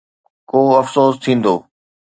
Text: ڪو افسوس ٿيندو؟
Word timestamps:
ڪو 0.49 0.61
افسوس 0.81 1.13
ٿيندو؟ 1.23 1.55